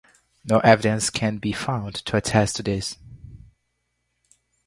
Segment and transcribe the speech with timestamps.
[0.43, 2.97] No evidence can be found to attest to this.